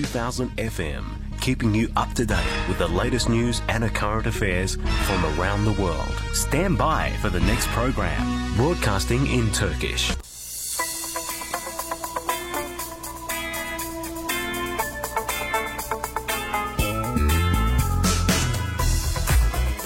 [0.00, 1.04] 2000 FM,
[1.42, 4.76] keeping you up to date with the latest news and current affairs
[5.06, 6.14] from around the world.
[6.32, 8.22] Stand by for the next program,
[8.56, 10.16] broadcasting in Turkish.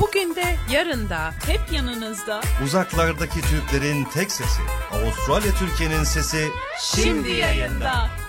[0.01, 2.40] Bugün de yarın da hep yanınızda.
[2.65, 4.62] Uzaklardaki Türklerin tek sesi.
[4.93, 6.49] Avustralya Türkiye'nin sesi.
[6.81, 8.24] Şimdi yayında.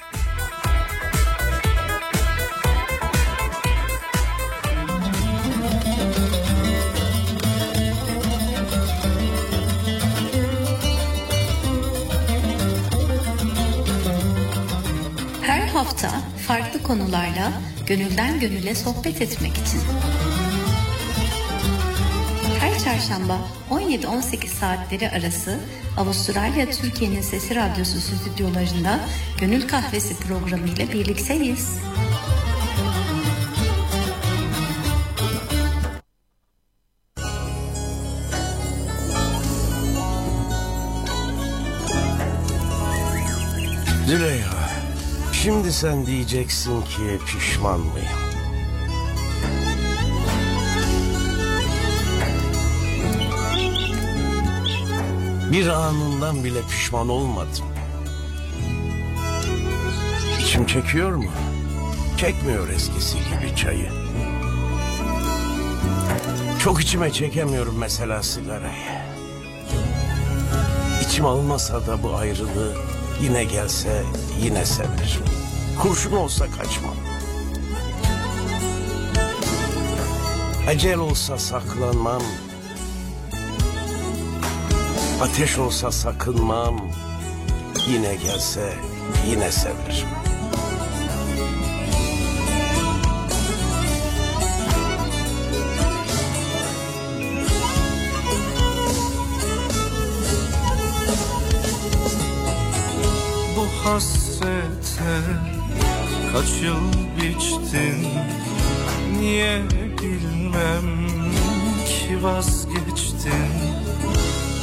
[16.88, 17.52] Konularla
[17.88, 19.81] gönülden gönüle sohbet etmek için.
[22.59, 23.38] Her çarşamba
[23.70, 25.59] 17-18 saatleri arası
[25.97, 29.00] Avustralya Türkiye'nin Sesi Radyosu stüdyolarında
[29.39, 31.69] Gönül Kahvesi programı ile birlikteyiz.
[31.69, 32.05] Züleyha,
[45.45, 48.07] şimdi sen diyeceksin ki pişman mıyım?
[55.51, 57.66] Bir anından bile pişman olmadım.
[60.39, 61.31] İçim çekiyor mu?
[62.17, 63.89] Çekmiyor eskisi gibi çayı.
[66.59, 69.05] Çok içime çekemiyorum mesela sigarayı.
[71.01, 74.03] İçim almasa da bu ayrılığı yine gelse
[74.41, 75.23] yine severim.
[75.81, 76.95] Kurşun olsa kaçmam.
[80.69, 82.22] Ecel olsa saklanmam.
[85.22, 86.91] Ateş olsa sakınmam.
[87.88, 88.73] Yine gelse
[89.29, 90.25] yine severim.
[103.85, 105.22] Hasrete
[106.34, 108.07] kaç yıl biçtin?
[109.19, 109.62] Niye
[110.01, 111.07] bilmem
[111.88, 113.51] ki vazgeçtin?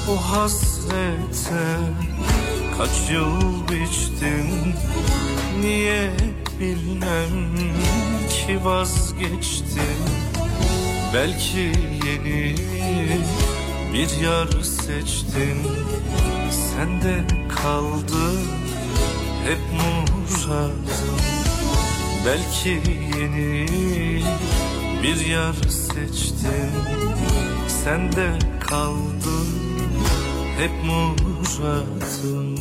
[0.09, 1.65] Bu hasrete
[2.79, 4.75] kaç yıl biçtin?
[5.61, 6.11] Niye
[6.61, 7.57] bilmem
[8.29, 10.03] ki vazgeçtin?
[11.15, 11.73] Belki
[12.07, 12.57] yeni
[13.93, 15.59] bir yar seçtin.
[16.51, 18.62] Sende kaldı
[19.45, 20.71] hep muradım
[22.27, 22.69] Belki
[23.19, 23.67] yeni
[25.03, 26.71] bir yar seçtin
[27.69, 29.39] Sende kaldı
[30.59, 32.52] hep muradım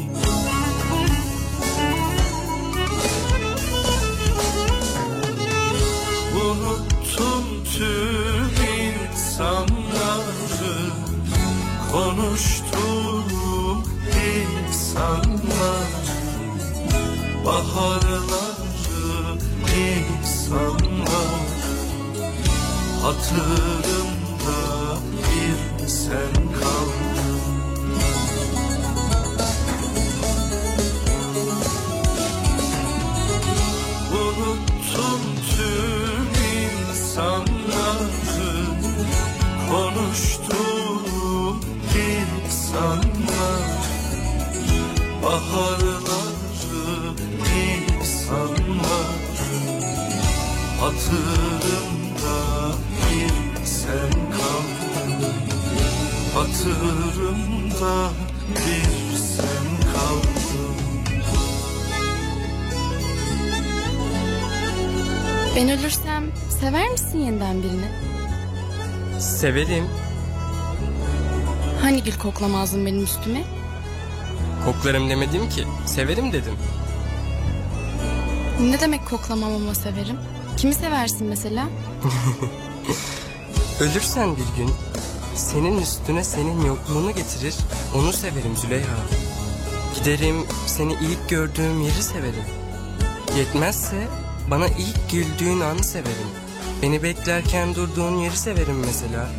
[17.75, 19.37] Baharları
[19.77, 21.41] insanlar.
[23.01, 24.61] Hatırımda
[25.13, 27.41] bir sen kaldın.
[34.13, 35.21] Unuttum
[35.51, 36.27] tüm
[36.91, 38.11] insanları
[39.71, 40.40] Konuştuğum
[65.61, 67.85] Ben ölürsem sever misin yeniden birini?
[69.19, 69.85] Severim.
[71.81, 73.43] Hani gül koklamazdın benim üstüme?
[74.65, 75.63] Koklarım demedim ki.
[75.85, 76.53] Severim dedim.
[78.61, 80.17] Ne demek koklamam ama severim?
[80.57, 81.67] Kimi seversin mesela?
[83.79, 84.71] Ölürsen bir gün
[85.35, 87.55] senin üstüne senin yokluğunu getirir.
[87.95, 88.97] Onu severim Züleyha.
[89.95, 92.45] Giderim seni ilk gördüğüm yeri severim.
[93.37, 94.07] Yetmezse
[94.47, 96.31] bana ilk güldüğün anı severim.
[96.81, 99.29] Beni beklerken durduğun yeri severim mesela.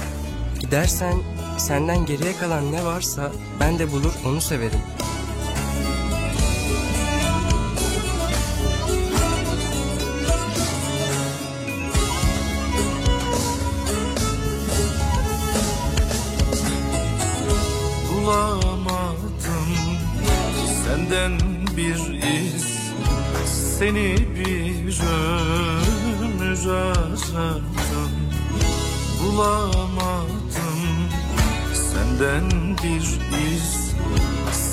[0.61, 1.15] Gidersen
[1.59, 4.81] senden geriye kalan ne varsa ben de bulur onu severim.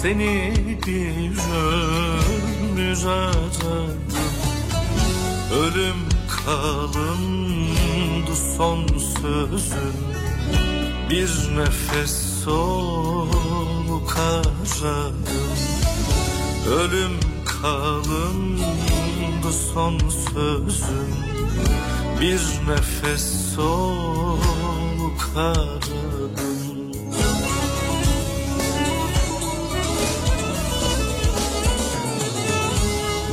[0.10, 0.54] Seni
[1.54, 4.00] ömür aradım
[5.54, 6.10] Ölüm
[6.46, 9.96] kalındı son sözün
[11.10, 15.16] Bir nefes soluk aradım
[16.70, 21.16] Ölüm kalındı son sözün
[22.22, 22.42] Bir
[22.72, 26.49] nefes soluk aradım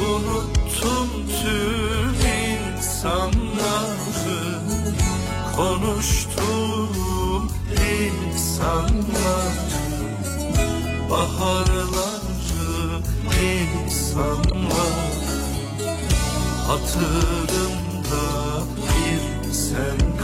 [0.07, 1.11] Unuttum
[1.43, 2.15] tüm
[2.87, 3.61] insanları.
[5.57, 8.97] Konuştuğum insanları.
[11.11, 13.01] Baharları
[13.43, 15.07] insanlar
[16.67, 18.17] Hatırımda
[18.77, 20.16] bir sen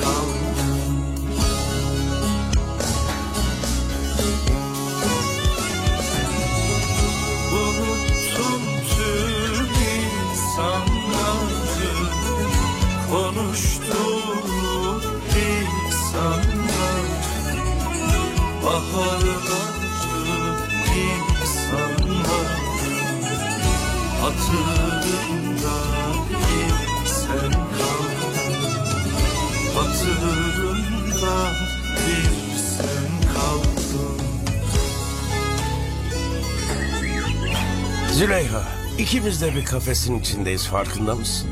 [38.13, 38.63] Züleyha,
[38.99, 41.49] ikimiz de bir kafesin içindeyiz farkında mısın?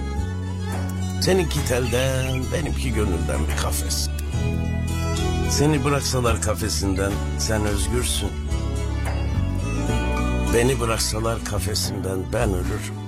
[1.22, 4.19] Seninki telden, benimki gönülden bir kafes.
[5.60, 8.28] Seni bıraksalar kafesinden sen özgürsün.
[10.54, 12.99] Beni bıraksalar kafesinden ben ölürüm.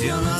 [0.00, 0.38] Dört yana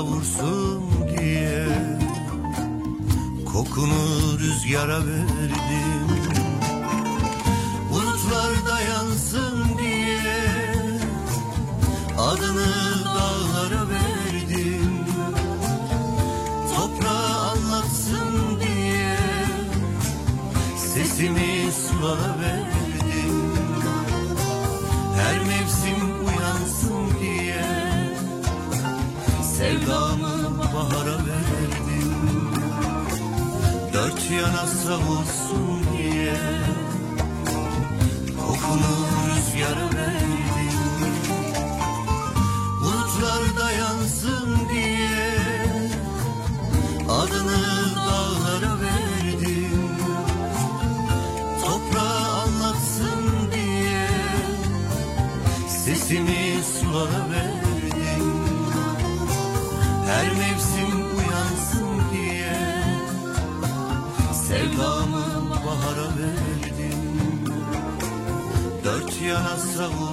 [0.00, 0.82] yana savursun
[1.18, 1.66] diye.
[3.52, 6.19] Kokunu rüzgara verdim
[34.30, 36.34] yana savursun diye.
[38.40, 38.92] Kokunu
[39.28, 40.50] rüzgara verdim
[42.80, 45.36] Bulutlarda yansın diye.
[47.08, 49.90] Adını dağlara verdim.
[51.64, 54.08] Toprağa anlatsın diye.
[55.68, 58.34] Sesimi sulara verdim.
[60.06, 60.59] Her mevsim
[65.70, 67.00] bahara verdim
[68.84, 70.09] Dört yana savursun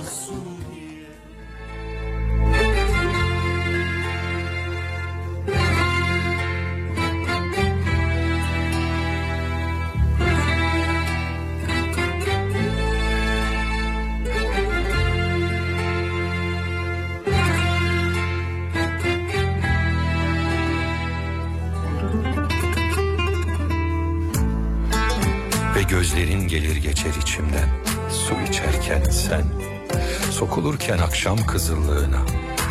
[31.67, 32.21] akşam kızıllığına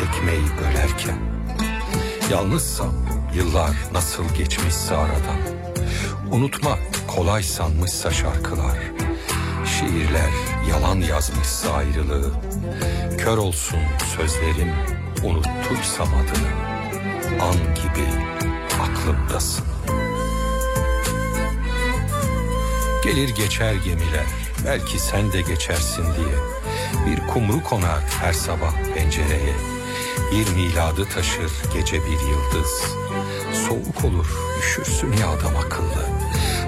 [0.03, 1.17] Ekmeği bölerken.
[2.31, 2.93] Yalnızsam
[3.33, 5.39] yıllar nasıl geçmişse aradan.
[6.31, 8.77] Unutmak kolay sanmışsa şarkılar.
[9.65, 10.31] Şiirler
[10.69, 12.31] yalan yazmışsa ayrılığı.
[13.17, 13.79] Kör olsun
[14.17, 14.73] sözlerim
[15.23, 16.51] unuttuysam adını.
[17.41, 18.07] An gibi
[18.81, 19.65] aklımdasın.
[23.03, 24.25] Gelir geçer gemiler
[24.65, 26.56] belki sen de geçersin diye
[27.07, 29.53] Bir kumru konar her sabah pencereye.
[30.31, 32.83] Bir miladı taşır gece bir yıldız.
[33.67, 34.27] Soğuk olur
[34.59, 36.05] üşürsün ya adam akıllı.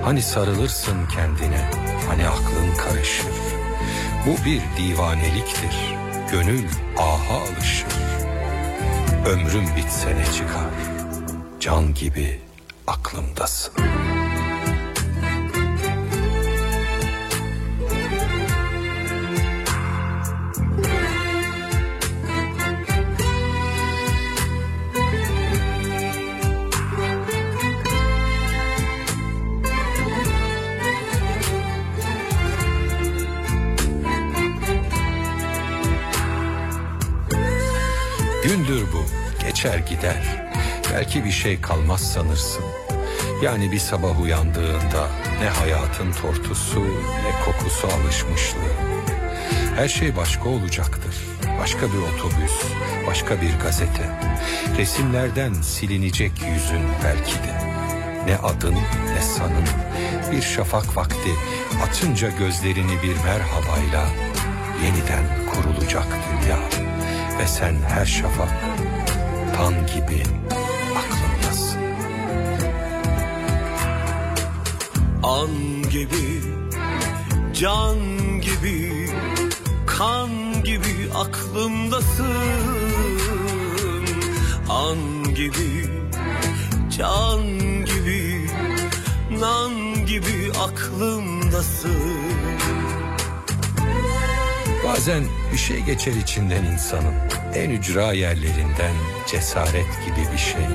[0.03, 1.69] Hani sarılırsın kendine
[2.09, 3.25] hani aklın karışır.
[4.25, 5.95] Bu bir divaneliktir
[6.31, 6.65] gönül
[6.97, 7.87] aha alışır.
[9.25, 10.69] Ömrüm bitse ne çıkar?
[11.59, 12.39] Can gibi
[12.87, 13.73] aklımdasın
[39.89, 40.49] gider.
[40.93, 42.63] Belki bir şey kalmaz sanırsın.
[43.43, 45.07] Yani bir sabah uyandığında
[45.41, 48.73] ne hayatın tortusu ne kokusu alışmışlığı.
[49.75, 51.15] Her şey başka olacaktır.
[51.61, 52.63] Başka bir otobüs,
[53.07, 54.09] başka bir gazete.
[54.77, 57.69] Resimlerden silinecek yüzün belki de.
[58.25, 58.75] Ne adın
[59.13, 59.67] ne sanın.
[60.31, 61.31] Bir şafak vakti
[61.89, 64.05] açınca gözlerini bir merhabayla
[64.83, 66.59] yeniden kurulacak dünya.
[67.39, 68.49] Ve sen her şafak
[69.59, 70.23] tan gibi
[70.95, 71.81] aklımdasın.
[75.23, 75.53] An
[75.91, 76.41] gibi,
[77.53, 77.99] can
[78.41, 79.09] gibi,
[79.85, 80.29] kan
[80.63, 82.25] gibi aklımdasın.
[84.69, 84.99] An
[85.35, 85.89] gibi,
[86.97, 87.43] can
[87.85, 88.47] gibi,
[89.39, 92.28] nan gibi aklımdasın.
[94.89, 97.13] Bazen bir şey geçer içinden insanın
[97.55, 98.93] en ücra yerlerinden
[99.27, 100.65] cesaret gibi bir şey.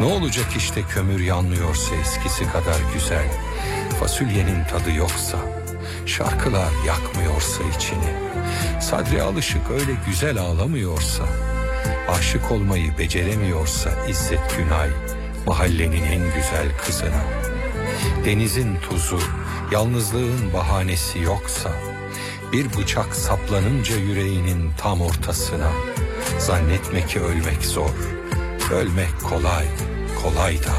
[0.00, 3.26] Ne olacak işte kömür yanmıyorsa eskisi kadar güzel.
[4.00, 5.38] Fasulyenin tadı yoksa,
[6.06, 8.12] şarkılar yakmıyorsa içini.
[8.80, 11.24] Sadri alışık öyle güzel ağlamıyorsa,
[12.08, 14.90] aşık olmayı beceremiyorsa İzzet Günay,
[15.46, 17.24] mahallenin en güzel kızına.
[18.24, 19.20] Denizin tuzu,
[19.72, 21.70] yalnızlığın bahanesi yoksa,
[22.56, 25.70] bir bıçak saplanınca yüreğinin tam ortasına,
[26.38, 27.90] zannetme ki ölmek zor,
[28.72, 29.64] ölmek kolay,
[30.22, 30.74] kolay da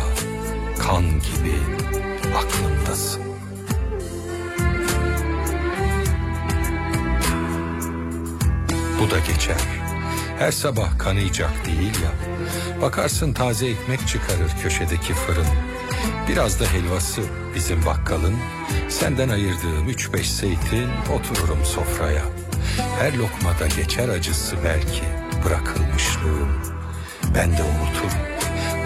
[0.79, 1.55] kan gibi
[2.35, 3.21] aklımdasın.
[9.01, 9.61] Bu da geçer.
[10.39, 12.11] Her sabah kanayacak değil ya.
[12.81, 15.66] Bakarsın taze ekmek çıkarır köşedeki fırın.
[16.29, 17.21] Biraz da helvası
[17.55, 18.35] bizim bakkalın.
[18.89, 22.23] Senden ayırdığım üç beş zeytin otururum sofraya.
[22.99, 25.03] Her lokmada geçer acısı belki
[25.45, 26.49] bırakılmışlığım.
[27.35, 28.17] Ben de unuturum.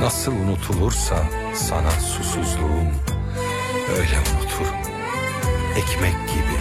[0.01, 1.24] Nasıl unutulursa
[1.56, 2.91] sana susuzluğum.
[3.98, 4.75] Öyle unuturum.
[5.77, 6.58] Ekmek gibi,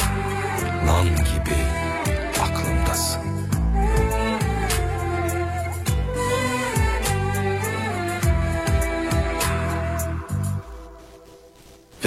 [0.86, 1.56] nan gibi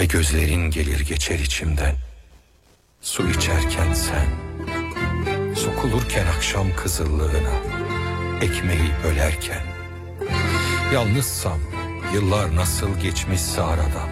[0.03, 1.95] Ve gözlerin gelir geçer içimden.
[3.01, 4.25] Su içerken sen,
[5.55, 7.55] sokulurken akşam kızıllığına,
[8.41, 9.61] ekmeği bölerken.
[10.93, 11.59] Yalnızsam,
[12.13, 14.09] yıllar nasıl geçmişse aradan.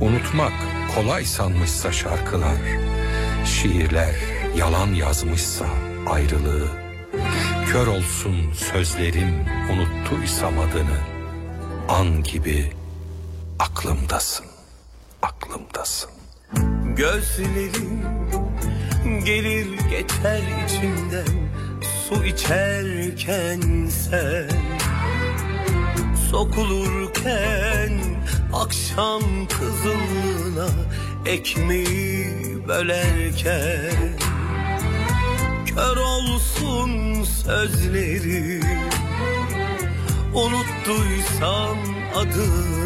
[0.00, 0.52] Unutmak
[0.94, 2.58] kolay sanmışsa şarkılar,
[3.46, 4.14] şiirler
[4.56, 5.66] yalan yazmışsa
[6.06, 6.68] ayrılığı.
[7.72, 10.98] Kör olsun sözlerim unuttuysam adını,
[11.88, 12.72] an gibi
[13.58, 14.53] aklımdasın
[15.24, 16.10] aklımdasın.
[16.96, 18.02] Gözlerim
[19.24, 21.50] gelir geçer içimden
[22.08, 24.50] su içerken sen
[26.30, 28.00] Sokulurken
[28.52, 30.68] akşam kızılına
[31.26, 34.18] ekmeği bölerken
[35.66, 38.60] Kör olsun sözleri
[40.34, 41.78] Unuttuysam
[42.14, 42.83] adını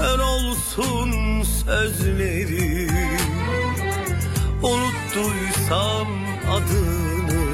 [0.00, 2.88] Kör olsun sözleri.
[4.62, 6.08] Unuttuysam
[6.50, 7.44] adını.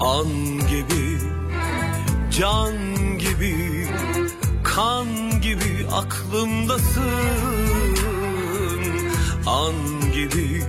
[0.00, 1.18] An gibi,
[2.38, 2.74] can
[3.18, 3.86] gibi,
[4.64, 5.06] kan
[5.40, 7.04] gibi aklımdasın.
[9.46, 9.74] An
[10.14, 10.64] gibi,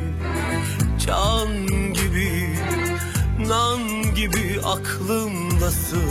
[1.05, 2.49] can gibi,
[3.47, 6.01] nan gibi aklımdasın.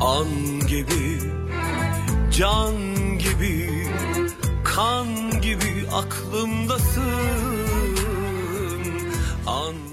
[0.00, 0.28] An
[0.68, 1.43] gibi,
[2.38, 2.74] can
[3.18, 3.86] gibi,
[4.64, 5.06] kan
[5.42, 7.02] gibi aklımdasın.
[9.46, 9.83] An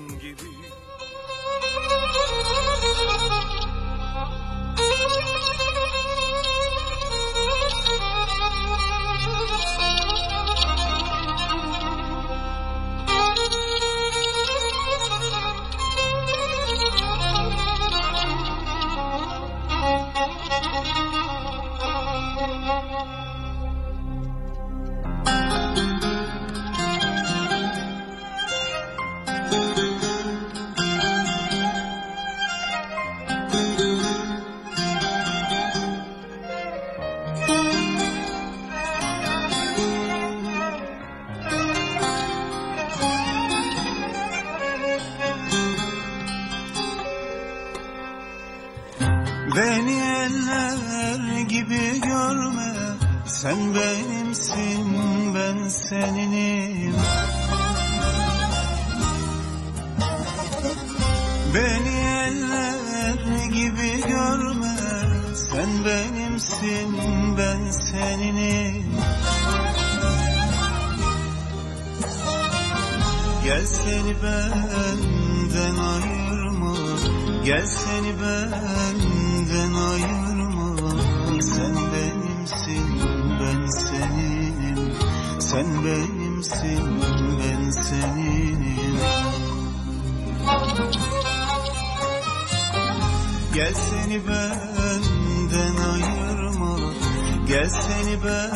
[78.52, 80.92] benden ayırma
[81.42, 82.86] Sen benimsin
[83.40, 84.94] ben seninim
[85.40, 87.02] Sen benimsin
[87.40, 88.98] ben seninim
[93.56, 96.78] Gel seni benden ayırma.
[97.48, 98.51] Gel seni benden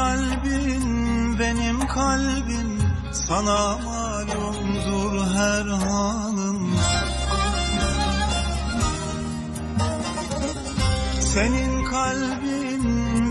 [0.00, 0.86] kalbin
[1.38, 2.70] benim kalbim
[3.12, 6.58] sana malumdur her halım
[11.20, 12.84] Senin kalbin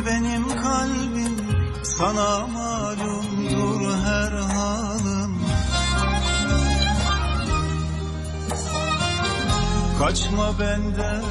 [0.06, 1.38] benim kalbim
[1.84, 5.40] sana malumdur her halım
[10.00, 11.24] Kaçma benden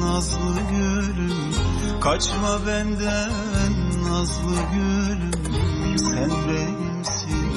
[0.00, 1.54] nazlı gülüm.
[2.00, 3.45] Kaçma benden
[4.26, 7.50] nazlı gülüm Sen benimsin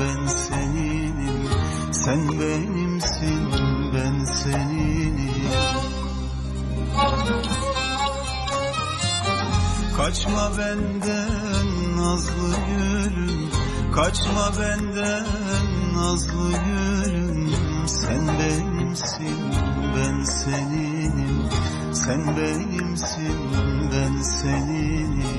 [0.00, 1.48] ben seninim.
[1.92, 3.50] Sen benimsin
[3.94, 5.50] ben seninim.
[9.96, 13.50] Kaçma benden nazlı gülüm.
[13.94, 15.26] Kaçma benden
[15.94, 17.50] nazlı gülüm.
[17.86, 19.38] Sen benimsin
[19.96, 21.42] ben seninim.
[21.92, 23.38] Sen benimsin
[23.92, 25.31] ben seninim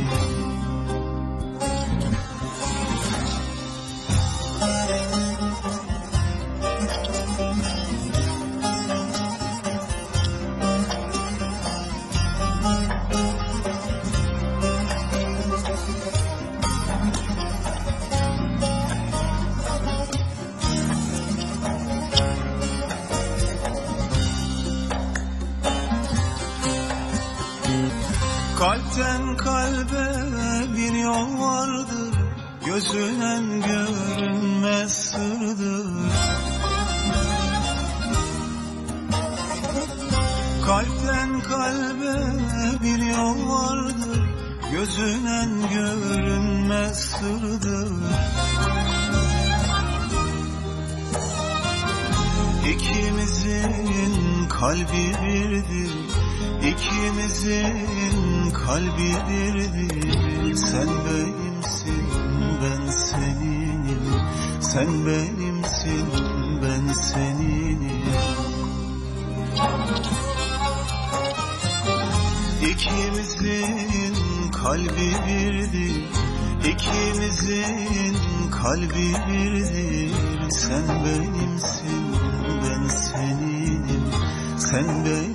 [40.65, 42.15] Kalpten kalbe
[42.83, 44.21] bir yol vardır
[44.71, 47.91] Gözünen görünmez sırdır.
[52.69, 55.91] İkimizin kalbi birdir
[56.61, 60.55] İkimizin kalbi birdir.
[60.55, 62.07] Sen benimsin
[62.63, 64.21] ben seninim
[64.61, 66.07] Sen benimsin
[66.61, 68.03] ben seninim
[72.73, 74.15] İkimizin
[74.51, 76.03] kalbi birdir
[76.65, 78.15] İkimizin
[78.51, 80.11] kalbi birdir
[80.49, 82.05] Sen benimsin
[82.63, 84.03] ben seninim
[84.57, 85.32] Sen benimsin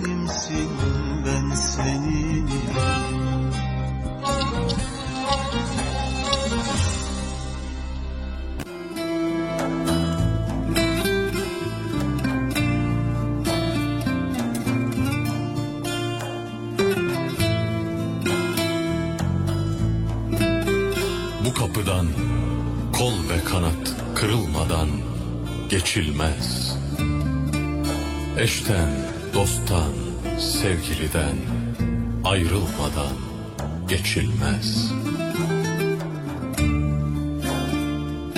[28.68, 28.90] Eşten,
[29.34, 29.92] dosttan,
[30.38, 31.36] sevgiliden
[32.24, 33.16] ayrılmadan
[33.88, 34.92] geçilmez.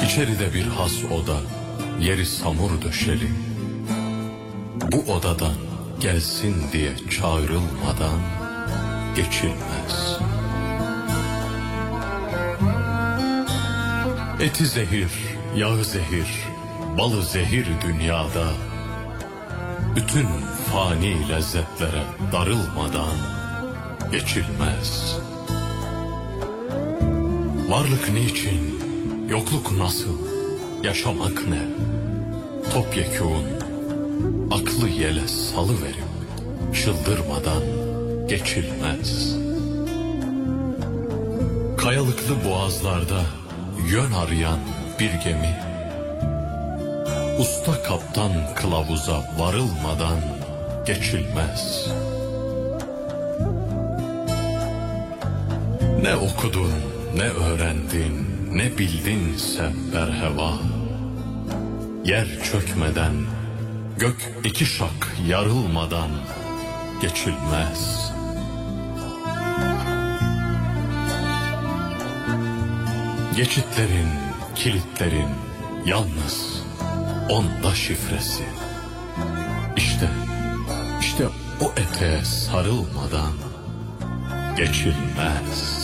[0.05, 1.37] İçeride bir has oda,
[2.01, 3.31] yeri samur döşeli.
[4.93, 5.55] Bu odadan
[6.01, 8.21] gelsin diye çağrılmadan
[9.16, 10.19] geçilmez.
[14.40, 15.12] Eti zehir,
[15.57, 16.29] yağı zehir,
[16.99, 18.70] balı zehir dünyada.
[20.03, 20.27] Bütün
[20.73, 23.17] fani lezzetlere darılmadan
[24.13, 25.19] geçilmez.
[27.69, 28.81] Varlık niçin,
[29.29, 30.19] yokluk nasıl,
[30.83, 31.63] yaşamak ne?
[32.73, 33.45] Topyekun,
[34.51, 36.05] aklı yele salıverip
[36.75, 37.63] çıldırmadan
[38.29, 39.37] geçilmez.
[41.79, 43.21] Kayalıklı boğazlarda
[43.89, 44.59] yön arayan
[45.01, 45.70] bir gemi
[47.40, 50.20] Usta kaptan kılavuza varılmadan
[50.87, 51.88] geçilmez.
[56.03, 56.72] Ne okudun,
[57.16, 60.53] ne öğrendin, ne bildinse berheva.
[62.05, 63.14] Yer çökmeden,
[63.98, 66.11] gök iki şak yarılmadan
[67.03, 68.12] geçilmez.
[73.37, 74.09] Geçitlerin,
[74.55, 75.31] kilitlerin
[75.87, 76.60] yalnız
[77.31, 78.43] onda şifresi.
[79.77, 80.09] İşte,
[81.01, 81.27] işte
[81.61, 83.33] o eteğe sarılmadan
[84.57, 85.80] geçilmez.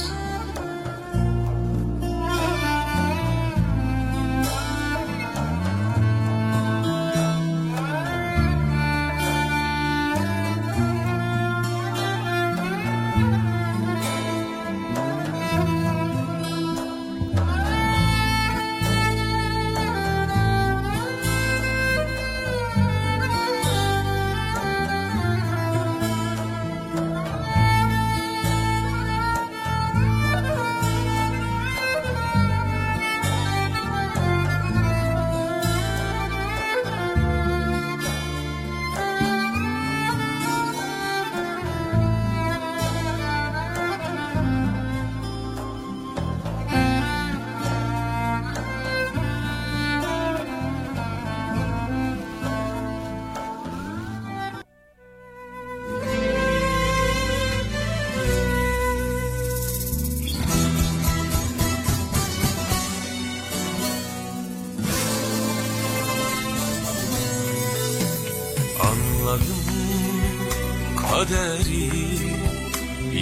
[71.26, 71.90] Kaderi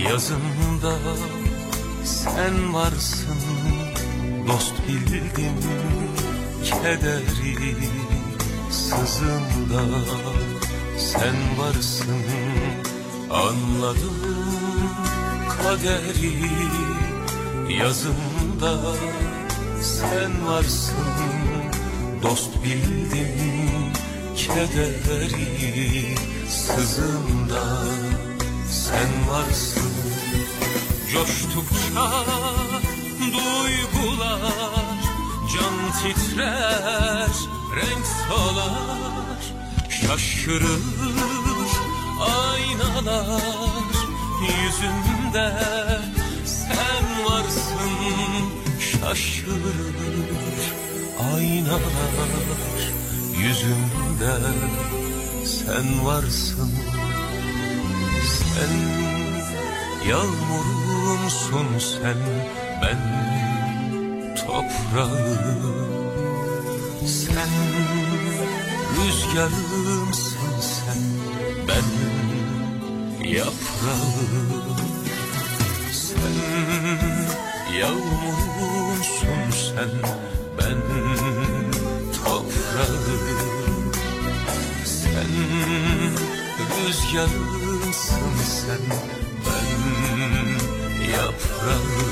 [0.09, 0.99] yazımda.
[2.05, 3.39] Sen varsın
[4.49, 5.61] dost bildim
[6.65, 7.77] kederi
[8.71, 9.85] sızımda.
[10.99, 12.25] Sen varsın
[13.31, 14.17] anladım
[15.63, 16.35] kaderi
[17.81, 18.79] yazımda.
[19.83, 20.97] Sen varsın
[22.23, 23.93] dost bildim
[24.37, 26.15] kederi
[26.49, 27.65] sızımda
[28.71, 29.93] sen varsın.
[31.13, 32.25] Coştukça
[33.21, 34.99] duygular
[35.53, 37.35] can titrer
[37.77, 39.43] renk solar
[39.89, 40.81] şaşırır
[42.21, 43.95] aynalar.
[44.41, 45.53] Yüzümde
[46.45, 48.45] sen varsın
[48.81, 49.95] şaşırır
[51.35, 52.93] aynalar.
[53.39, 54.35] Yüzümde
[55.67, 56.71] sen varsın.
[58.39, 58.75] Sen
[60.09, 62.17] yağmurumsun sen
[62.83, 63.01] ben
[64.37, 65.75] toprağım.
[67.07, 67.49] Sen
[68.97, 71.03] rüzgarımsın sen
[71.69, 71.89] ben
[73.29, 74.77] yaprağım.
[75.93, 76.37] Sen
[77.79, 79.91] yağmurumsun sen
[80.59, 80.81] ben
[82.25, 83.54] toprağım
[86.87, 88.85] rüzgarımsın sen
[89.47, 89.69] ben
[91.13, 92.04] yaprağım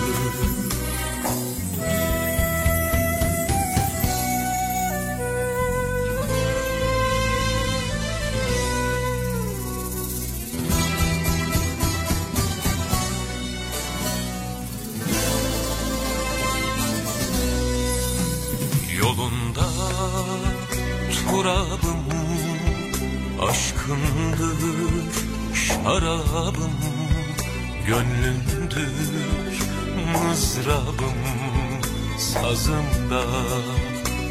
[33.13, 33.25] Sazımda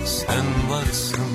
[0.06, 1.31] sen varsın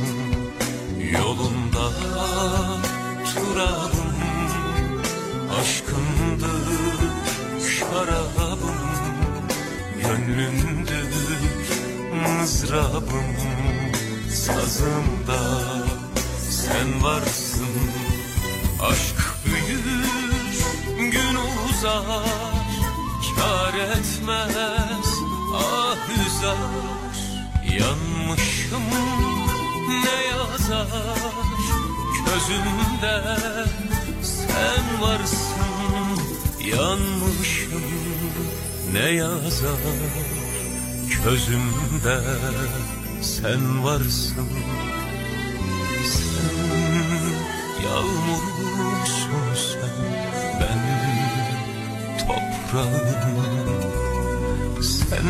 [38.93, 39.79] ne yazar
[41.25, 42.21] Közümde
[43.23, 44.49] sen varsın.
[46.05, 46.57] Sen
[47.85, 49.97] yağmurumsun sen
[50.61, 50.83] Ben
[52.19, 53.23] toprağım.
[54.83, 55.27] Sen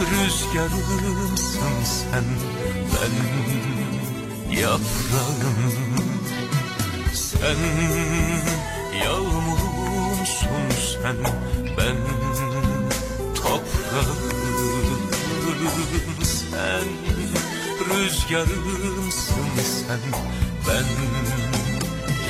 [0.00, 2.24] rüzgarımsın sen
[2.92, 3.14] Ben
[4.60, 5.78] yaprağım.
[7.14, 7.56] Sen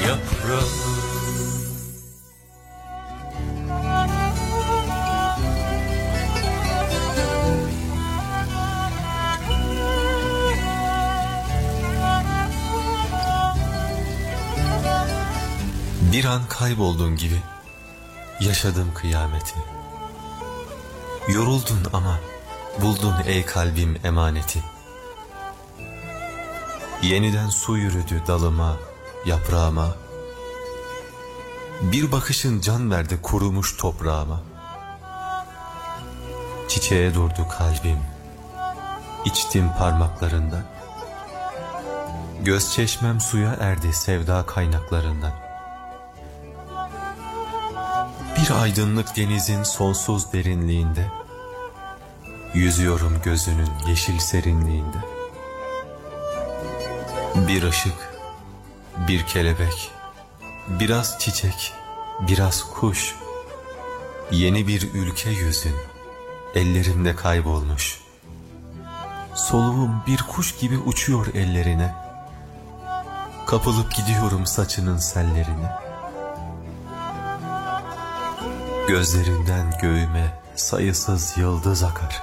[0.09, 0.69] yaprağım
[16.13, 17.43] Bir an kayboldun gibi
[18.41, 19.55] yaşadım kıyameti.
[21.29, 22.19] Yoruldun ama
[22.83, 24.63] buldun ey kalbim emaneti.
[27.03, 28.77] Yeniden su yürüdü dalıma,
[29.29, 29.97] yaprağıma.
[31.83, 34.43] Bir bakışın can verdi kurumuş toprağıma.
[36.69, 37.99] Çiçeğe durdu kalbim,
[39.25, 40.63] içtim parmaklarından.
[42.41, 45.33] Göz çeşmem suya erdi sevda kaynaklarından.
[48.37, 51.11] Bir aydınlık denizin sonsuz derinliğinde
[52.55, 54.97] Yüzüyorum gözünün yeşil serinliğinde
[57.49, 58.08] Bir ışık,
[59.09, 59.91] bir kelebek,
[60.69, 61.73] biraz çiçek,
[62.21, 63.15] biraz kuş
[64.31, 65.75] Yeni bir ülke yüzün
[66.55, 68.01] ellerimde kaybolmuş
[69.35, 71.95] Soluğum bir kuş gibi uçuyor ellerine
[73.47, 75.73] Kapılıp gidiyorum saçının sellerine
[78.89, 82.23] Gözlerinden göğüme sayısız yıldız akar.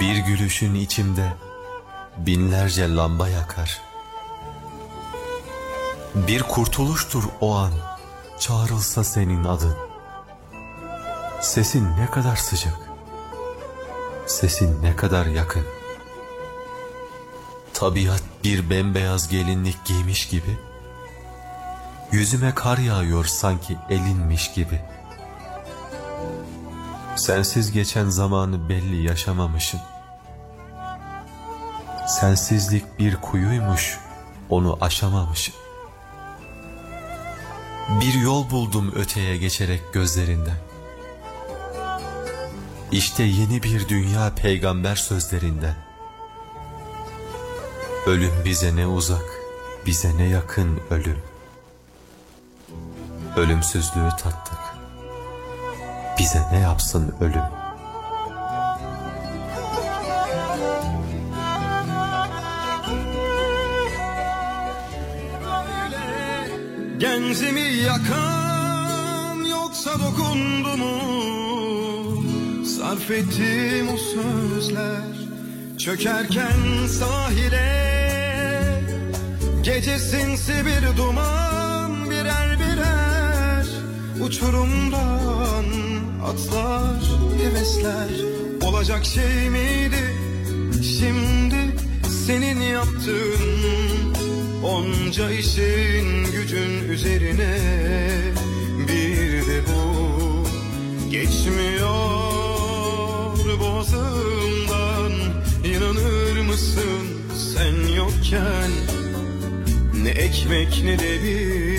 [0.00, 1.32] Bir gülüşün içimde
[2.18, 3.89] binlerce lamba yakar.
[6.14, 7.72] Bir kurtuluştur o an
[8.38, 9.76] çağrılsa senin adın.
[11.40, 12.78] Sesin ne kadar sıcak,
[14.26, 15.64] sesin ne kadar yakın.
[17.74, 20.58] Tabiat bir bembeyaz gelinlik giymiş gibi,
[22.12, 24.80] yüzüme kar yağıyor sanki elinmiş gibi.
[27.16, 29.80] Sensiz geçen zamanı belli yaşamamışım.
[32.08, 33.98] Sensizlik bir kuyuymuş,
[34.48, 35.59] onu aşamamışım.
[37.90, 40.56] Bir yol buldum öteye geçerek gözlerinden.
[42.92, 45.74] İşte yeni bir dünya peygamber sözlerinden.
[48.06, 49.24] Ölüm bize ne uzak,
[49.86, 51.18] bize ne yakın ölüm.
[53.36, 54.58] Ölümsüzlüğü tattık.
[56.18, 57.59] Bize ne yapsın ölüm?
[67.82, 70.96] Yakan yoksa dokundu mu?
[72.64, 75.16] Sarf ettiğim o sözler
[75.78, 77.90] çökerken sahile
[79.62, 83.66] Gece sinsi bir duman birer birer
[84.24, 85.64] Uçurumdan
[86.24, 87.02] atlar
[87.42, 88.10] hevesler
[88.62, 90.16] Olacak şey miydi
[90.82, 91.76] şimdi
[92.26, 93.79] senin yaptığın
[94.70, 97.58] Onca işin gücün üzerine
[98.88, 99.90] bir de bu.
[101.10, 101.90] Geçmiyor
[103.60, 105.12] boğazımdan
[105.64, 107.02] inanır mısın
[107.52, 108.70] sen yokken?
[110.02, 111.69] Ne ekmek ne de bir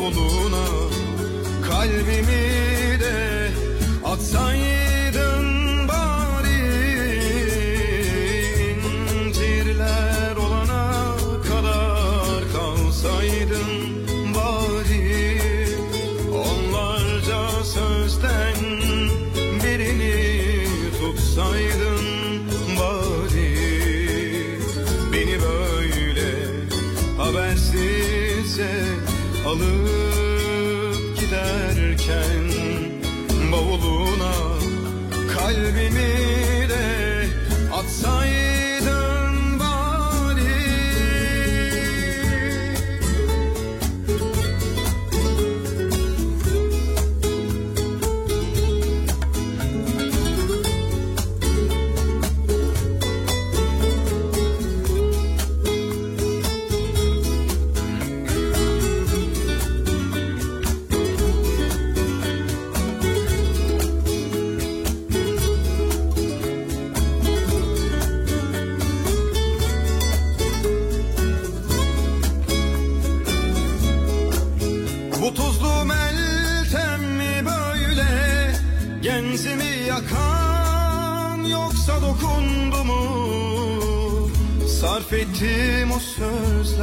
[0.00, 0.64] Bavuluna
[1.68, 3.50] kalbimi de
[4.04, 4.85] atsaydın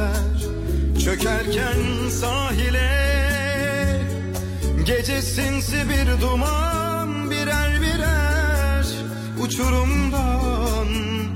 [0.04, 3.04] sözler Çökerken sahile.
[4.86, 8.86] Gece sinsi bir duman birer birer
[9.42, 10.88] Uçurumdan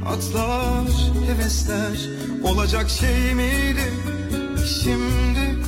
[0.07, 0.89] atlar
[1.27, 1.99] hevesler.
[2.45, 3.93] Olacak şey miydi
[4.83, 5.59] şimdi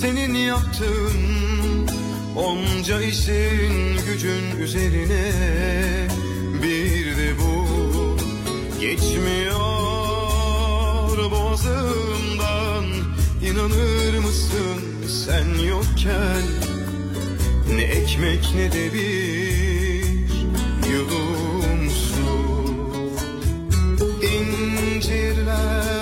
[0.00, 1.36] senin yaptığın
[2.36, 5.32] Onca işin gücün üzerine?
[6.62, 7.66] Bir de bu
[8.80, 9.45] geçmiyor
[13.66, 16.42] İnanır mısın sen yokken?
[17.74, 20.28] Ne ekmek ne de bir
[20.92, 22.28] yudum su.
[24.26, 25.95] İncirler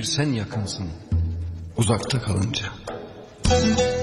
[0.00, 0.88] Bir sen yakınsın.
[1.76, 2.66] Uzakta kalınca.
[3.44, 4.00] Geceyi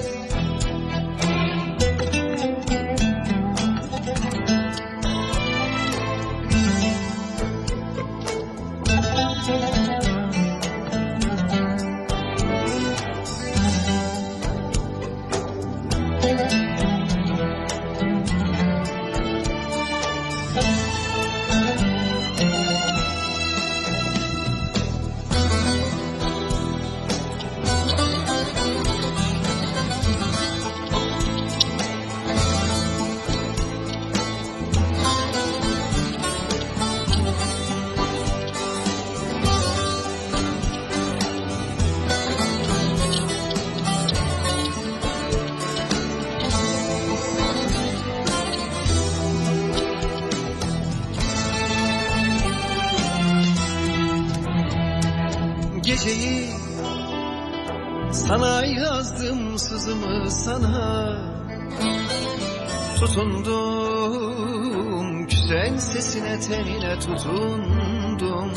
[66.48, 68.52] sesine tenine tutundum.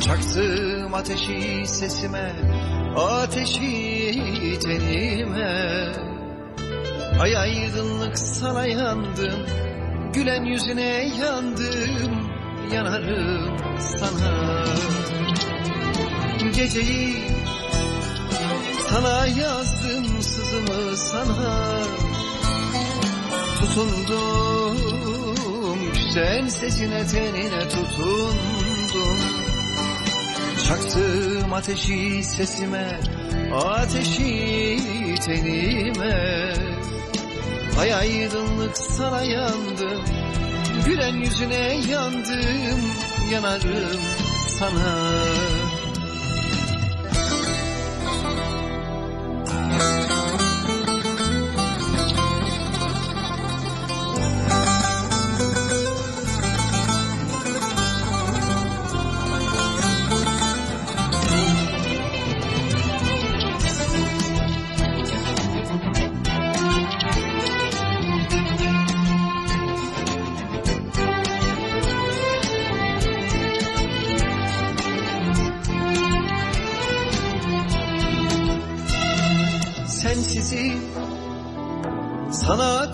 [0.00, 2.32] Çaktım ateşi sesime
[2.96, 5.92] ateşi tenime.
[7.20, 9.46] Ay aydınlık sana yandım
[10.12, 12.30] Gülen yüzüne yandım
[12.72, 14.64] Yanarım sana.
[16.56, 17.14] Geceyi
[18.88, 21.82] sana yazdım sızımı sana.
[23.60, 24.61] Tutundum
[26.14, 29.18] güzel sesine tenine tutundum
[30.68, 33.00] Çaktım ateşi sesime
[33.54, 34.78] ateşi
[35.26, 36.54] tenime.
[37.80, 40.02] Ay aydınlık sana yandım
[40.86, 42.80] Gülen yüzüne yandım
[43.32, 44.00] Yanarım
[44.58, 45.11] sana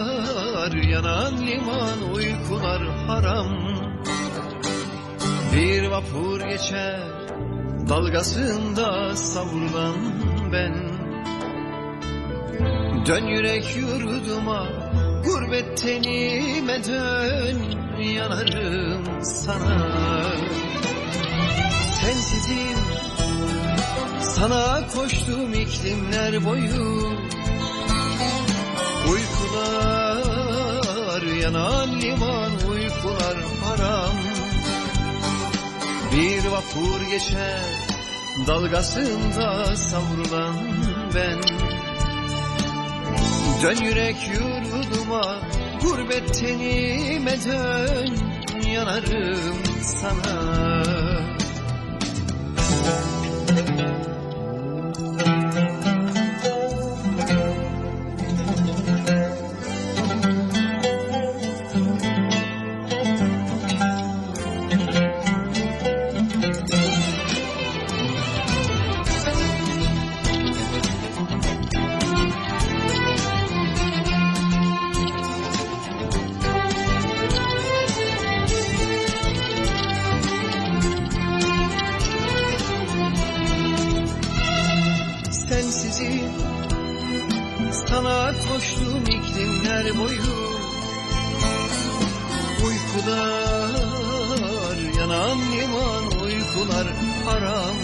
[0.71, 3.47] yanan liman uykular haram.
[5.55, 6.99] Bir vapur geçer
[7.89, 9.95] dalgasında savrulan
[10.53, 10.75] ben.
[13.05, 14.67] Dön yürek yurduma
[15.25, 17.61] gurbet tenime dön
[17.99, 19.97] yanarım sana.
[22.01, 22.86] Sensizim
[24.39, 27.17] sana koştum iklimler boyu.
[29.11, 30.43] Uykular
[31.41, 34.15] yanan liman uykular haram
[36.13, 37.63] Bir vapur geçer
[38.47, 40.55] dalgasında savrulan
[41.15, 41.41] ben.
[43.63, 45.39] Dön yürek yurduma
[45.81, 48.17] gurbet tenime dön
[48.73, 50.66] yanarım sana
[85.37, 86.31] Sensizim
[87.71, 90.21] sana koştum iklimler boyu.
[92.65, 93.77] Uykular
[94.99, 96.87] yanan liman uykular
[97.25, 97.77] haram.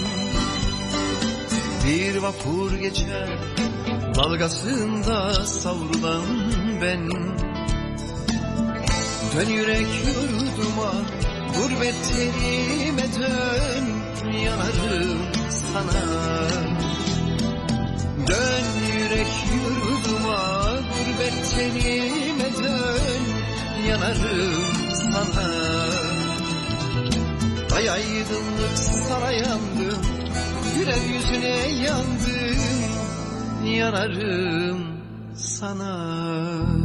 [1.87, 3.29] Bir vapur geçer
[4.15, 6.25] dalgasında savrulan
[6.81, 7.09] ben.
[9.35, 10.91] Dön yürek yurduma
[11.55, 13.85] gurbet tenime dön
[14.45, 15.17] yanarım
[15.49, 16.03] sana
[18.27, 18.65] Dön
[18.97, 23.23] yürek yurduma gurbet güzelime dön.
[23.87, 24.63] Yanarım
[24.93, 25.47] sana.
[27.75, 30.01] Ay aydınlık sana yandım
[30.75, 32.53] Güler yüzüne yandım.
[33.65, 34.79] Yanarım
[35.35, 36.82] sana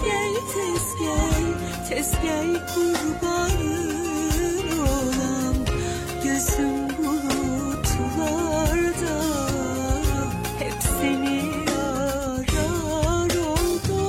[0.00, 1.44] Tez gel tez gel
[1.88, 5.56] Tez gel kurbanın olam
[6.24, 8.36] Gözüm bulutlarda.
[10.58, 14.00] Hep seni arar oldu.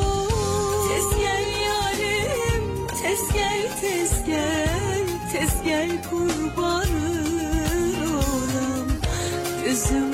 [0.89, 2.63] Tez gel yarim
[3.01, 8.87] Tez gel tez gel Tez gel kurbanın olam
[9.65, 10.10] Gözüm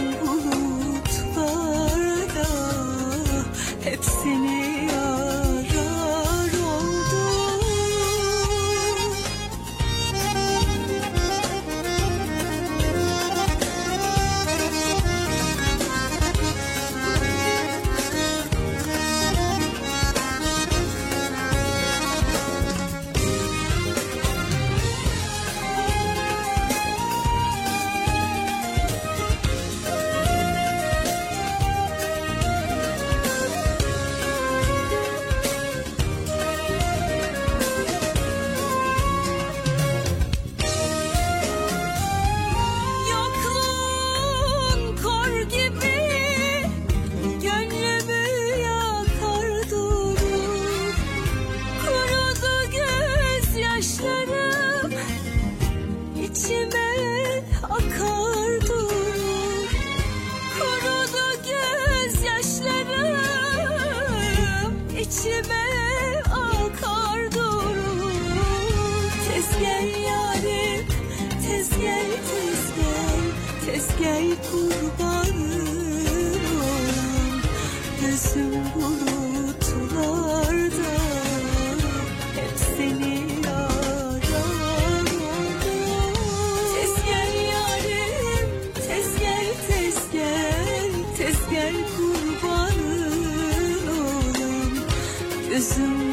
[95.58, 96.07] gözüm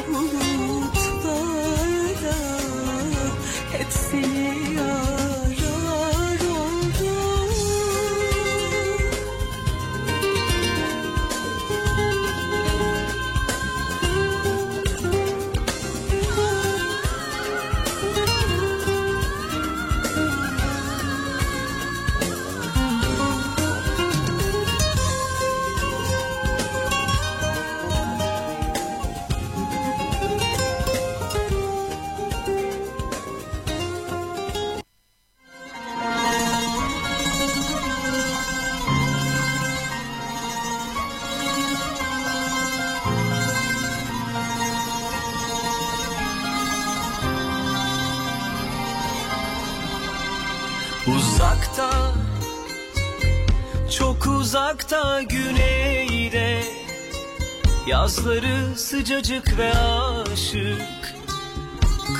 [58.15, 61.15] Yazları sıcacık ve aşık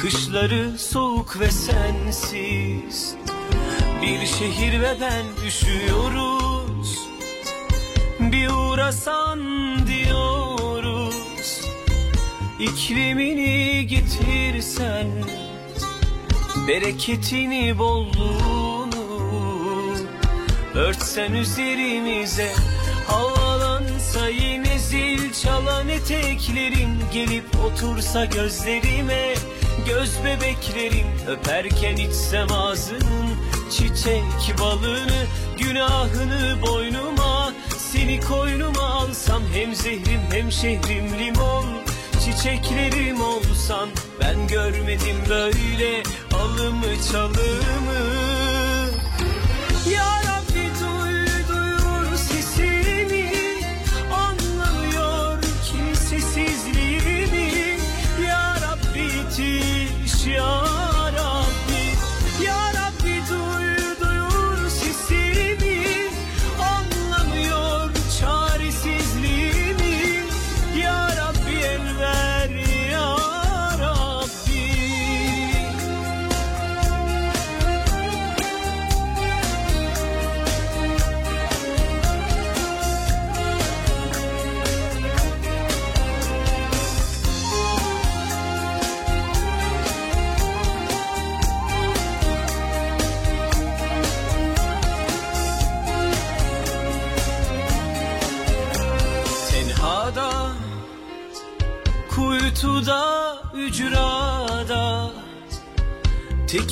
[0.01, 3.15] Kışları soğuk ve sensiz.
[4.01, 6.99] Bir şehir ve ben üşüyoruz
[8.19, 9.39] Bir uğrasan
[9.87, 11.61] diyoruz.
[12.59, 15.07] İklimini getirsen
[16.67, 19.05] Bereketini bolluğunu
[20.73, 22.51] Örtsen üzerimize
[25.43, 29.33] çalan eteklerin Gelip otursa gözlerime
[29.87, 33.29] Göz bebeklerin Öperken içsem ağzının
[33.71, 35.25] Çiçek balını
[35.57, 41.65] Günahını boynuma Seni koynuma alsam hem zehrim hem şehrim limon.
[42.25, 48.24] Çiçeklerim olsan ben görmedim böyle alımı çalımı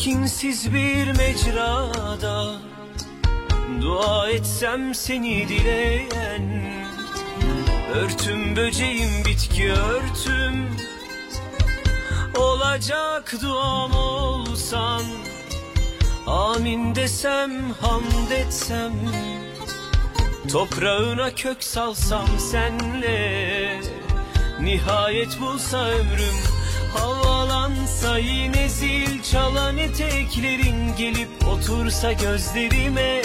[0.04, 2.56] Tekinsiz bir mecrada
[3.82, 6.64] Dua etsem seni dileyen
[7.94, 10.68] Örtüm böceğim bitki örtüm
[12.38, 15.04] Olacak duam olsan
[16.28, 18.94] Amin desem hamd etsem
[20.52, 23.82] Toprağına kök salsam senle
[24.62, 26.53] Nihayet bulsa ömrüm
[26.94, 33.22] Havalansa yine zil çalan eteklerin Gelip otursa gözlerime.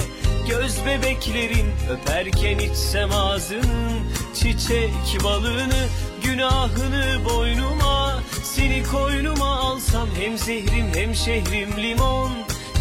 [0.49, 4.01] Göz bebeklerin Öperken içsem ağzının
[4.35, 5.87] Çiçek balını
[6.25, 8.21] Günahını boynuma.
[8.43, 12.31] Seni koynuma alsam Hem zehrim hem şehrim limon.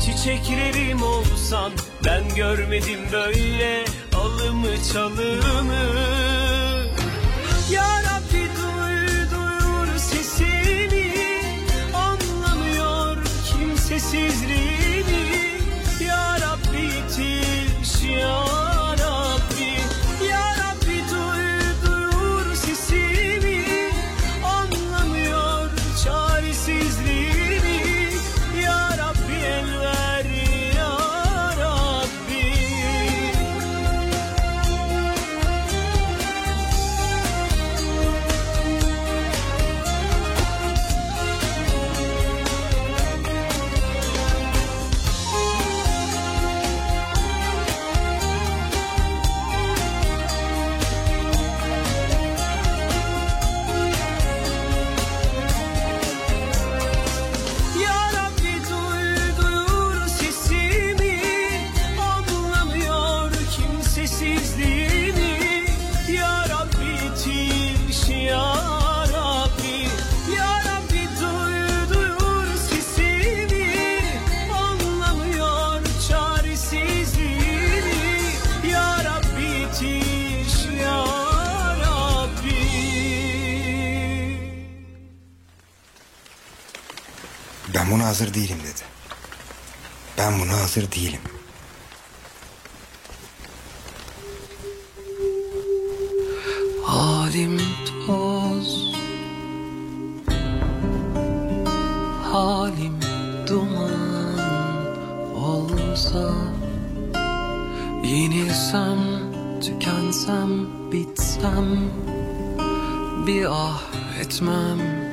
[0.05, 1.71] Çiçeklerim olsan
[2.05, 3.85] Ben görmedim böyle
[4.15, 6.46] Alımı çalımı
[14.13, 14.66] esses livros.
[88.07, 88.81] Hazır değilim dedi.
[90.17, 91.21] Ben buna hazır değilim.
[96.83, 97.61] Halim
[98.07, 98.95] toz
[102.31, 102.99] Halim
[103.47, 104.39] duman
[105.35, 106.33] olsa
[108.03, 108.99] Yenilsem,
[109.61, 111.91] tükensem, bitsem
[113.27, 113.81] Bir ah
[114.19, 115.06] etmem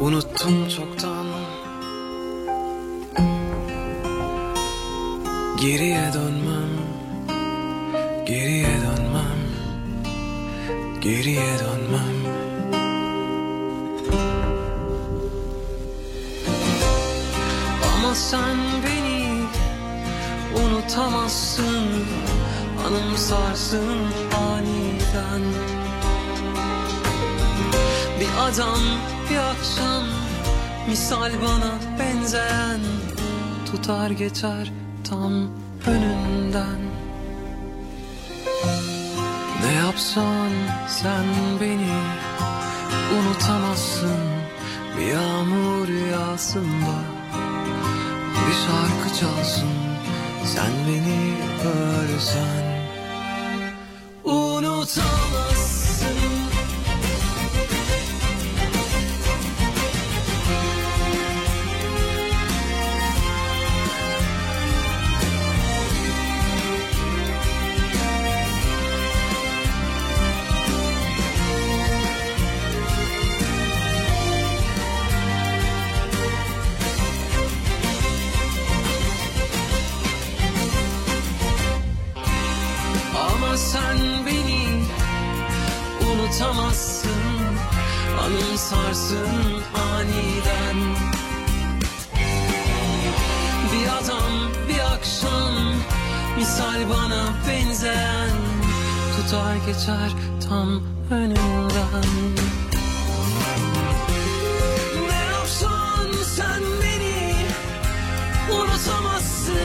[0.00, 1.26] Unuttum çoktan.
[5.60, 6.70] Geriye dönmem
[8.26, 9.40] Geriye dönmem
[11.00, 12.16] Geriye dönmem.
[17.94, 19.42] Ama sen beni
[20.64, 22.06] unutamazsın
[22.86, 23.98] Anımsarsın
[24.36, 25.42] aniden.
[28.20, 28.78] Bir adam
[29.30, 30.04] bir akşam
[30.88, 32.80] Misal bana benzeyen
[33.70, 34.72] Tutar geçer
[35.10, 35.32] tam
[35.86, 36.80] önünden.
[39.62, 40.50] Ne yapsan
[40.88, 41.24] sen
[41.60, 41.96] beni
[43.18, 44.20] unutamazsın.
[44.98, 46.96] Bir yağmur yağsında
[48.34, 49.68] Bir şarkı çalsın.
[50.44, 51.34] Sen beni
[51.68, 52.86] ölsen
[54.24, 55.45] unutamazsın
[108.76, 109.56] Unutamazsın.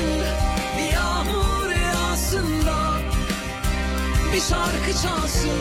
[0.78, 3.00] Bir yağmur yağsında
[4.34, 5.60] Bir şarkı çalsın.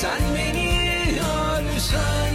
[0.00, 0.74] Sen beni
[1.14, 2.34] görsen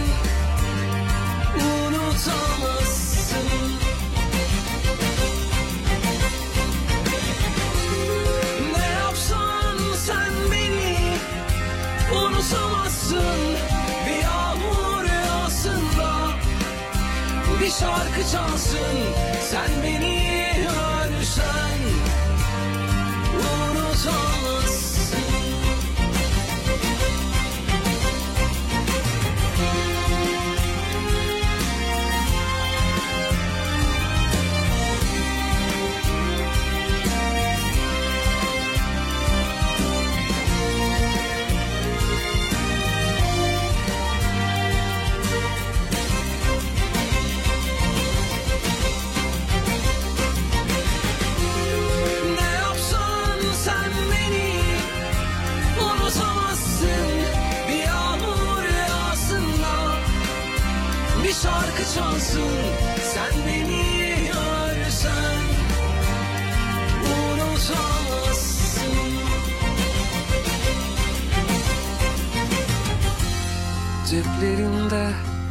[1.54, 3.48] Unutamazsın.
[8.76, 10.96] Ne yapsan sen beni
[12.12, 13.56] unutamazsın.
[14.06, 16.10] Bir yağmur yağsında
[17.60, 18.98] Bir şarkı çalsın.
[19.50, 20.29] Sen beni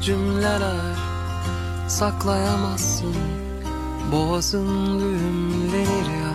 [0.09, 0.95] cümleler
[1.87, 3.15] saklayamazsın.
[4.11, 6.33] Boğazın düğümlenir ya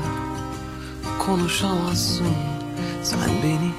[1.26, 2.26] Konuşamazsın.
[3.02, 3.73] Sen beni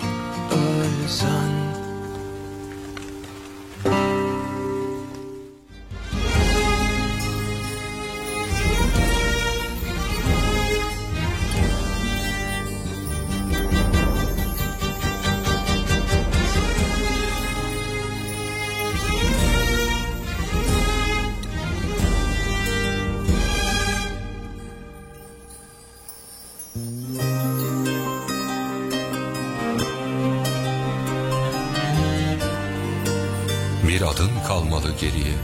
[34.56, 35.36] kalmalı geriye.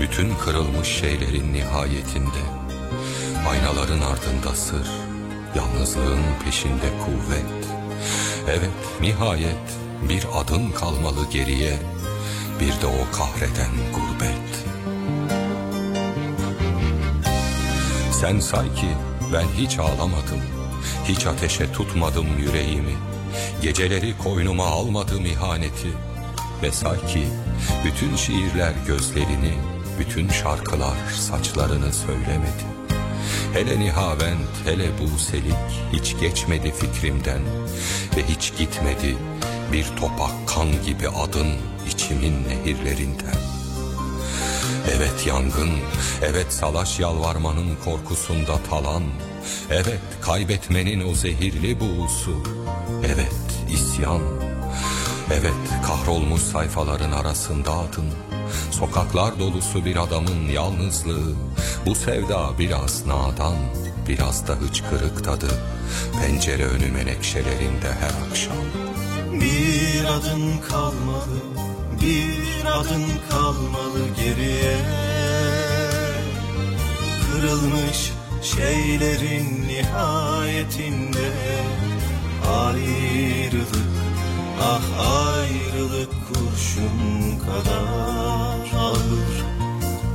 [0.00, 2.42] Bütün kırılmış şeylerin nihayetinde.
[3.48, 4.86] Aynaların ardında sır
[5.54, 7.66] Yalnızlığın peşinde kuvvet.
[8.48, 9.66] Evet nihayet
[10.08, 11.78] bir adın kalmalı geriye.
[12.60, 14.64] Bir de o kahreden gurbet.
[18.12, 18.88] Sen say ki
[19.32, 20.40] ben hiç ağlamadım.
[21.04, 22.94] Hiç ateşe tutmadım yüreğimi.
[23.62, 26.13] Geceleri koynuma almadım ihaneti
[26.62, 27.26] Ve say ki
[27.84, 29.54] bütün şiirler gözlerini
[29.98, 32.64] Bütün şarkılar saçlarını söylemedi.
[33.52, 35.54] Hele Nihavent hele Buselik
[35.92, 37.40] Hiç geçmedi fikrimden.
[38.16, 39.16] Ve hiç gitmedi
[39.72, 41.48] bir topak kan gibi adın
[41.88, 43.34] içimin nehirlerinden.
[44.96, 45.70] Evet yangın,
[46.22, 49.02] evet salaş yalvarmanın korkusunda talan,
[49.70, 52.42] evet kaybetmenin o zehirli buğusu,
[53.06, 53.34] evet
[53.72, 54.20] isyan,
[55.32, 55.54] evet
[55.86, 58.10] kahrolmuş sayfaların arasında adın,
[58.70, 61.34] sokaklar dolusu bir adamın yalnızlığı,
[61.86, 63.54] bu sevda biraz nadan,
[64.08, 65.48] biraz da hıçkırık tadı,
[66.22, 68.56] pencere önü menekşelerinde her akşam.
[69.32, 71.40] Bir adın kalmalı,
[72.02, 74.76] bir adın kalmalı geriye.
[77.32, 78.12] Kırılmış
[78.42, 81.32] şeylerin nihayetinde
[82.48, 83.93] Ayrılık,
[84.62, 84.82] ah
[85.34, 89.44] ayrılık kurşun kadar ağır.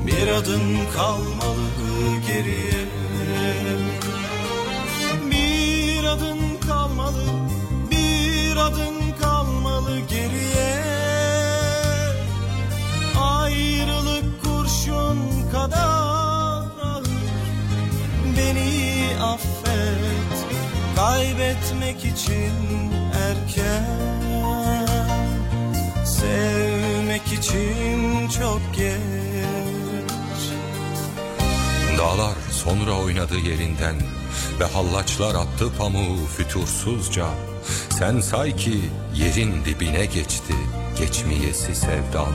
[0.08, 2.86] Bir adın kalmalı geriye.
[5.32, 7.26] Bir adın kalmalı,
[7.92, 10.84] bir adın kalmalı geriye.
[13.20, 17.06] Ayrılık kurşun kadar ağır.
[18.38, 20.50] Beni affet
[21.00, 22.54] Kaybetmek için
[27.32, 29.39] için çok geç
[31.97, 33.95] Dağlar sonra oynadı yerinden
[34.59, 37.27] ve hallaçlar attı pamuğu fütursuzca.
[37.89, 38.82] Sen say ki
[39.15, 40.53] yerin dibine geçti
[40.99, 42.34] geçmeyesi sevdam.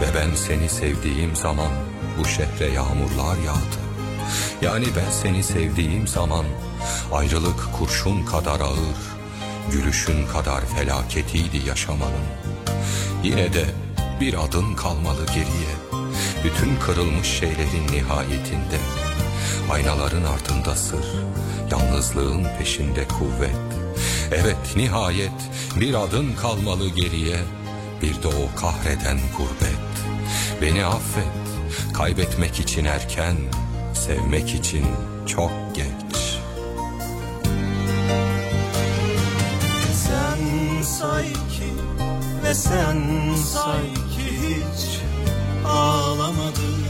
[0.00, 1.70] Ve ben seni sevdiğim zaman
[2.18, 3.80] bu şehre yağmurlar yağdı.
[4.62, 6.44] Yani ben seni sevdiğim zaman
[7.12, 9.19] ayrılık kurşun kadar ağır.
[9.72, 12.26] Gülüşün kadar felaketiydi yaşamanın.
[13.24, 13.64] Yine de
[14.20, 15.74] bir adın kalmalı geriye.
[16.44, 18.78] Bütün kırılmış şeylerin nihayetinde.
[19.70, 21.04] Aynaların ardında sır
[21.70, 23.56] Yalnızlığın peşinde kuvvet.
[24.32, 25.40] Evet nihayet
[25.80, 27.36] bir adın kalmalı geriye.
[28.02, 29.80] Bir de o kahreden gurbet.
[30.62, 31.40] Beni affet
[31.94, 33.36] Kaybetmek için erken
[33.94, 34.86] Sevmek için
[35.26, 36.09] çok geç
[42.50, 45.00] ve sen say ki hiç
[45.66, 46.84] ağlamadım.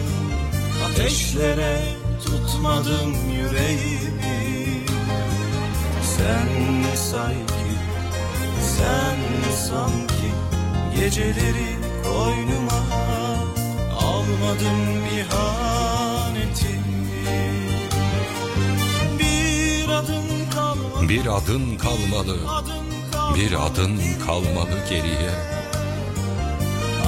[0.84, 1.78] Ateşlere
[2.24, 4.84] tutmadım yüreğimi.
[6.16, 6.48] Sen
[6.94, 7.72] say ki,
[8.76, 10.30] sen sanki
[10.96, 12.82] Geceleri koynuma
[14.00, 16.80] almadım ihaneti
[19.18, 21.08] Bir adım kalmadı.
[21.08, 22.36] Bir adın kalmalı
[23.34, 25.30] Bir adın kalmalı geriye.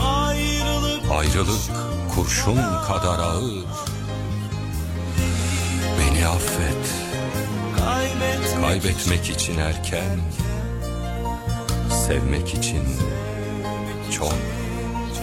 [0.03, 1.11] Ayrılık.
[1.11, 1.61] Ayrılık
[2.15, 2.57] kurşun
[2.87, 3.65] kadar ağır.
[5.99, 6.95] Beni affet.
[7.79, 10.21] Kaybetmek Kaybetmek için erken.
[12.07, 12.85] Sevmek için
[14.11, 14.35] çok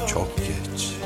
[0.07, 0.98] çok geç